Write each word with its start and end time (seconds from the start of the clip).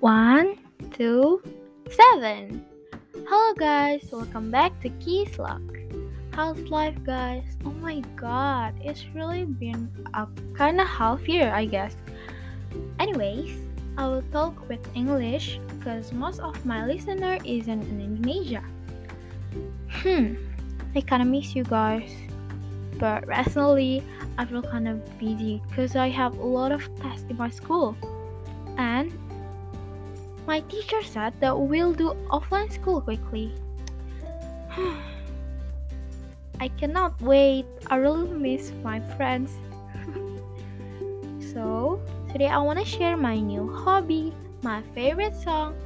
One, 0.00 0.56
two, 0.96 1.42
seven. 1.90 2.64
Hello, 3.28 3.52
guys. 3.52 4.08
Welcome 4.10 4.50
back 4.50 4.72
to 4.80 4.88
Keys 4.96 5.38
Lock. 5.38 5.60
How's 6.32 6.56
life, 6.72 6.96
guys? 7.04 7.44
Oh 7.66 7.76
my 7.84 8.00
god, 8.16 8.72
it's 8.80 9.04
really 9.14 9.44
been 9.44 9.92
a 10.14 10.26
kind 10.56 10.80
of 10.80 10.88
half 10.88 11.28
year, 11.28 11.52
I 11.52 11.66
guess. 11.66 11.94
Anyways, 12.98 13.52
I 13.98 14.08
will 14.08 14.24
talk 14.32 14.66
with 14.70 14.80
English 14.96 15.60
because 15.76 16.14
most 16.14 16.40
of 16.40 16.56
my 16.64 16.86
listener 16.86 17.36
isn't 17.44 17.82
in 17.84 18.00
Indonesia. 18.00 18.64
Hmm, 20.00 20.40
I 20.96 21.02
kind 21.02 21.20
of 21.20 21.28
miss 21.28 21.54
you 21.54 21.64
guys. 21.64 22.08
But 22.96 23.28
recently, 23.28 24.02
I 24.38 24.46
feel 24.46 24.62
kind 24.62 24.88
of 24.88 25.04
busy 25.20 25.60
because 25.68 25.94
I 25.94 26.08
have 26.08 26.38
a 26.40 26.46
lot 26.46 26.72
of 26.72 26.88
tests 27.04 27.28
in 27.28 27.36
my 27.36 27.50
school. 27.50 27.92
And 28.78 29.12
my 30.50 30.58
teacher 30.66 31.00
said 31.06 31.32
that 31.38 31.54
we'll 31.54 31.92
do 31.94 32.10
offline 32.26 32.66
school 32.72 33.00
quickly. 33.00 33.54
I 36.58 36.66
cannot 36.74 37.14
wait. 37.22 37.66
I 37.86 37.94
really 38.02 38.26
miss 38.26 38.72
my 38.82 38.98
friends. 39.14 39.54
so, 41.54 42.02
today 42.32 42.48
I 42.48 42.58
want 42.58 42.80
to 42.80 42.84
share 42.84 43.16
my 43.16 43.38
new 43.38 43.70
hobby, 43.70 44.34
my 44.62 44.82
favorite 44.92 45.38
song, 45.38 45.78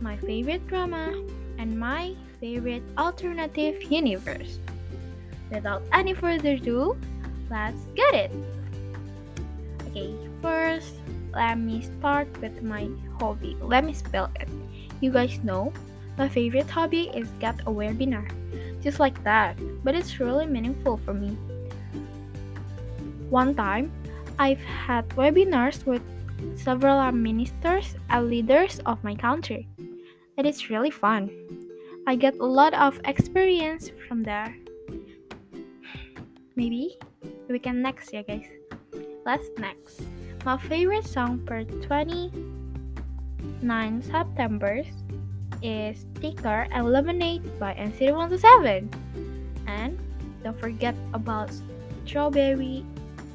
my 0.00 0.16
favorite 0.16 0.66
drama, 0.66 1.14
and 1.58 1.78
my 1.78 2.16
favorite 2.40 2.82
alternative 2.98 3.84
universe. 3.84 4.58
Without 5.52 5.82
any 5.92 6.12
further 6.12 6.58
ado, 6.58 6.98
let's 7.54 7.86
get 7.94 8.14
it. 8.14 8.32
Okay, 9.86 10.10
first, 10.42 10.99
let 11.32 11.58
me 11.58 11.82
start 11.82 12.28
with 12.40 12.62
my 12.62 12.88
hobby. 13.18 13.56
Let 13.60 13.84
me 13.84 13.92
spell 13.92 14.30
it. 14.40 14.48
You 15.00 15.10
guys 15.10 15.38
know 15.42 15.72
my 16.18 16.28
favorite 16.28 16.68
hobby 16.68 17.10
is 17.14 17.28
get 17.40 17.60
a 17.62 17.72
webinar. 17.72 18.28
Just 18.82 19.00
like 19.00 19.22
that, 19.24 19.56
but 19.84 19.94
it's 19.94 20.20
really 20.20 20.46
meaningful 20.46 20.96
for 21.04 21.14
me. 21.14 21.36
One 23.28 23.54
time, 23.54 23.92
I've 24.38 24.60
had 24.60 25.08
webinars 25.10 25.84
with 25.86 26.02
several 26.56 27.12
ministers 27.12 27.94
and 28.08 28.28
leaders 28.28 28.80
of 28.86 29.02
my 29.04 29.14
country. 29.14 29.68
It 30.36 30.46
is 30.46 30.70
really 30.70 30.90
fun. 30.90 31.30
I 32.06 32.16
get 32.16 32.34
a 32.40 32.44
lot 32.44 32.74
of 32.74 33.00
experience 33.04 33.92
from 34.08 34.22
there. 34.22 34.56
Maybe 36.56 36.98
we 37.48 37.58
can 37.58 37.82
next, 37.82 38.12
yeah, 38.12 38.22
guys. 38.22 38.48
Let's 39.24 39.48
next. 39.58 40.02
My 40.42 40.56
favorite 40.56 41.04
song 41.04 41.44
for 41.44 41.64
29 41.64 42.32
September 44.00 44.80
is 45.60 46.06
Sticker 46.16 46.66
and 46.72 46.88
Lemonade 46.88 47.60
by 47.60 47.74
NCT 47.74 48.16
127. 48.16 48.88
And 49.66 49.98
don't 50.42 50.58
forget 50.58 50.94
about 51.12 51.52
Strawberry 52.06 52.86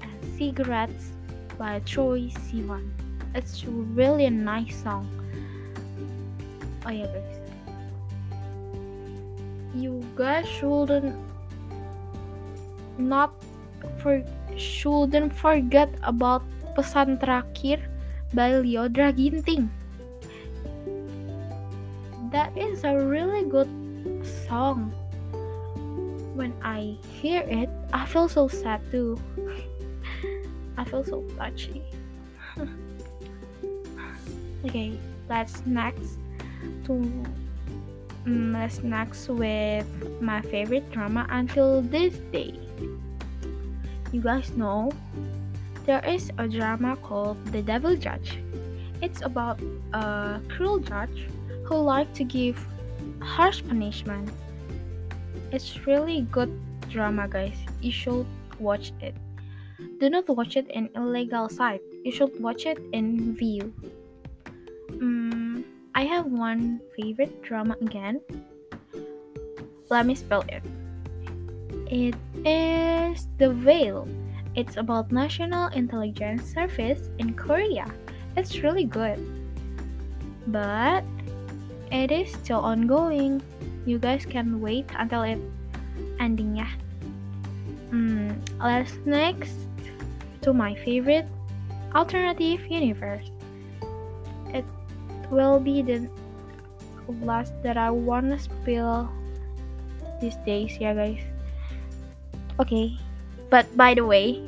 and 0.00 0.38
Cigarettes 0.38 1.10
by 1.58 1.80
Troye 1.80 2.30
Sivan. 2.46 2.88
It's 3.34 3.64
really 3.66 4.26
a 4.26 4.30
nice 4.30 4.80
song. 4.80 5.10
Oh 6.86 6.90
yeah 6.90 7.10
guys. 7.10 7.40
You 9.74 10.06
guys 10.14 10.46
shouldn't 10.46 11.18
not 12.96 13.34
for 13.98 14.22
shouldn't 14.56 15.34
forget 15.34 15.90
about 16.04 16.44
Pesan 16.72 17.20
Terakhir 17.20 17.80
by 18.32 18.56
Lyodra 18.60 19.12
Ginting. 19.12 19.68
That 22.32 22.56
is 22.56 22.84
a 22.84 22.96
really 22.96 23.44
good 23.44 23.68
song. 24.48 24.92
When 26.32 26.56
I 26.64 26.96
hear 27.20 27.44
it, 27.44 27.68
I 27.92 28.08
feel 28.08 28.28
so 28.28 28.48
sad 28.48 28.80
too. 28.90 29.20
I 30.80 30.84
feel 30.84 31.04
so 31.04 31.20
touchy. 31.36 31.84
okay, 34.64 34.96
let's 35.28 35.60
next 35.68 36.16
to 36.88 36.92
mm, 38.24 38.52
let's 38.56 38.82
next 38.82 39.28
with 39.28 39.86
my 40.20 40.40
favorite 40.48 40.88
drama 40.90 41.26
until 41.28 41.82
this 41.82 42.16
day. 42.32 42.56
You 44.12 44.20
guys 44.20 44.50
know 44.56 44.92
there 45.84 46.04
is 46.04 46.30
a 46.38 46.46
drama 46.46 46.96
called 46.96 47.44
The 47.46 47.62
Devil 47.62 47.96
Judge. 47.96 48.38
It's 49.02 49.22
about 49.22 49.60
a 49.92 50.40
cruel 50.48 50.78
judge 50.78 51.26
who 51.64 51.76
likes 51.76 52.16
to 52.18 52.24
give 52.24 52.58
harsh 53.20 53.62
punishment. 53.66 54.30
It's 55.50 55.86
really 55.86 56.22
good 56.30 56.54
drama, 56.88 57.26
guys. 57.26 57.56
You 57.80 57.90
should 57.90 58.26
watch 58.58 58.92
it. 59.00 59.14
Do 59.98 60.08
not 60.08 60.28
watch 60.28 60.56
it 60.56 60.70
in 60.70 60.88
illegal 60.94 61.48
site. 61.48 61.82
You 62.04 62.12
should 62.12 62.40
watch 62.40 62.66
it 62.66 62.78
in 62.92 63.34
Viu. 63.34 63.72
Um, 65.00 65.64
I 65.94 66.04
have 66.04 66.26
one 66.26 66.80
favorite 66.96 67.42
drama 67.42 67.76
again. 67.80 68.20
Let 69.90 70.06
me 70.06 70.14
spell 70.14 70.44
it. 70.48 70.62
It 71.90 72.14
is 72.46 73.26
The 73.38 73.50
Veil. 73.50 74.08
It's 74.54 74.76
about 74.76 75.10
National 75.10 75.68
Intelligence 75.72 76.44
Service 76.44 77.08
in 77.18 77.32
Korea. 77.34 77.88
It's 78.36 78.60
really 78.60 78.84
good. 78.84 79.16
But 80.48 81.04
it 81.90 82.12
is 82.12 82.32
still 82.32 82.60
ongoing. 82.60 83.40
You 83.86 83.98
guys 83.98 84.24
can 84.24 84.60
wait 84.60 84.88
until 84.96 85.22
it 85.22 85.40
ending 86.20 86.56
ya. 86.56 86.68
Hmm, 87.90 88.32
let's 88.60 88.96
next 89.04 89.56
to 90.42 90.52
my 90.52 90.74
favorite 90.84 91.28
alternative 91.94 92.64
universe. 92.68 93.28
It 94.52 94.64
will 95.30 95.60
be 95.60 95.80
the 95.80 96.08
last 97.20 97.52
that 97.62 97.76
I 97.76 97.90
wanna 97.90 98.38
spill 98.38 99.08
these 100.20 100.36
days, 100.44 100.76
yeah 100.80 100.94
guys. 100.94 101.20
Okay, 102.60 102.96
but 103.52 103.68
by 103.76 103.92
the 103.92 104.00
way, 104.00 104.40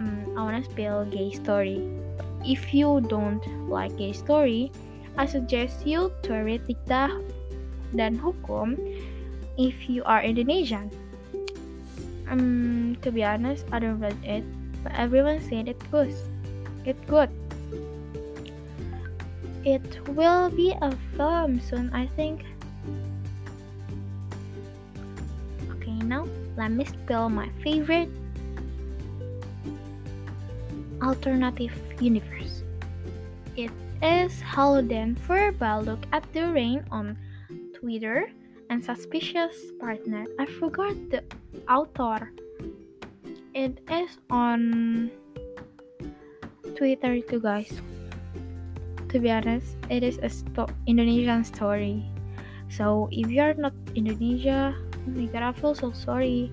um, 0.00 0.24
I 0.32 0.40
wanna 0.40 0.64
spill 0.64 1.04
gay 1.12 1.36
story. 1.36 1.84
If 2.40 2.72
you 2.72 3.04
don't 3.04 3.44
like 3.68 3.92
gay 4.00 4.16
story, 4.16 4.72
I 5.20 5.28
suggest 5.28 5.84
you 5.84 6.08
to 6.24 6.32
read 6.40 6.64
Dikta 6.64 7.12
dan 7.92 8.16
Hukum 8.16 8.80
if 9.60 9.84
you 9.84 10.00
are 10.08 10.24
Indonesian. 10.24 10.88
Um, 12.24 12.96
to 13.04 13.12
be 13.12 13.20
honest, 13.20 13.68
I 13.68 13.84
don't 13.84 14.00
read 14.00 14.16
it, 14.24 14.48
but 14.80 14.96
everyone 14.96 15.44
said 15.44 15.68
it 15.68 15.76
good. 15.92 16.16
It 16.88 16.96
good. 17.04 17.28
It 19.64 19.84
will 20.08 20.48
be 20.48 20.72
a 20.72 20.96
film 21.20 21.60
soon, 21.60 21.92
I 21.92 22.08
think. 22.16 22.48
Let 26.64 26.72
me 26.72 26.84
spill 26.86 27.28
my 27.28 27.44
favorite 27.60 28.08
alternative 31.04 31.76
universe. 32.00 32.64
It 33.54 33.68
is 34.00 34.40
Hello 34.40 34.80
Denver 34.80 35.52
by 35.52 35.76
Look 35.76 36.00
at 36.16 36.24
the 36.32 36.48
Rain 36.48 36.80
on 36.90 37.20
Twitter 37.76 38.32
and 38.70 38.80
Suspicious 38.80 39.52
Partner. 39.76 40.24
I 40.40 40.46
forgot 40.46 40.96
the 41.12 41.20
author. 41.68 42.32
It 43.52 43.84
is 43.92 44.16
on 44.30 45.10
Twitter 46.80 47.20
too, 47.20 47.44
guys. 47.44 47.76
To 49.12 49.20
be 49.20 49.28
honest, 49.28 49.76
it 49.90 50.00
is 50.00 50.16
a 50.24 50.32
sto- 50.32 50.72
Indonesian 50.88 51.44
story. 51.44 52.08
So 52.72 53.12
if 53.12 53.28
you 53.28 53.42
are 53.44 53.52
not 53.52 53.76
Indonesia, 53.94 54.72
oh 55.06 55.10
my 55.10 55.26
god, 55.26 55.42
I 55.42 55.52
feel 55.52 55.74
so 55.74 55.92
sorry. 55.92 56.50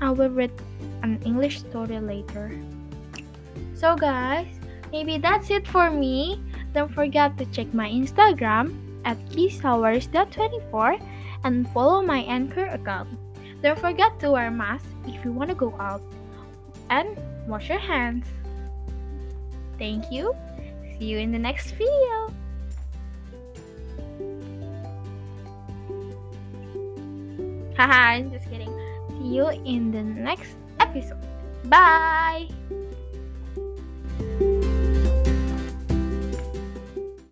I 0.00 0.10
will 0.10 0.30
read 0.30 0.52
an 1.02 1.20
English 1.24 1.60
story 1.60 1.98
later. 1.98 2.52
So 3.74 3.96
guys, 3.96 4.48
maybe 4.92 5.18
that's 5.18 5.50
it 5.50 5.66
for 5.66 5.90
me. 5.90 6.40
Don't 6.74 6.92
forget 6.92 7.36
to 7.38 7.46
check 7.46 7.72
my 7.74 7.88
Instagram 7.88 8.74
at 9.04 9.18
keyshours.24 9.30 11.00
and 11.44 11.68
follow 11.70 12.02
my 12.02 12.20
Anchor 12.26 12.66
account. 12.66 13.08
Don't 13.62 13.78
forget 13.78 14.18
to 14.20 14.30
wear 14.30 14.50
mask 14.50 14.86
if 15.06 15.24
you 15.24 15.32
want 15.32 15.50
to 15.50 15.56
go 15.56 15.74
out 15.80 16.02
and 16.90 17.18
wash 17.46 17.68
your 17.68 17.78
hands. 17.78 18.26
Thank 19.78 20.10
you. 20.10 20.34
See 20.98 21.06
you 21.06 21.18
in 21.18 21.32
the 21.32 21.38
next 21.38 21.72
video. 21.72 22.34
Haha, 27.78 28.18
I'm 28.18 28.32
just 28.32 28.50
kidding. 28.50 28.74
See 29.10 29.36
you 29.36 29.46
in 29.50 29.92
the 29.92 30.02
next 30.02 30.56
episode. 30.80 31.22
Bye. 31.66 32.48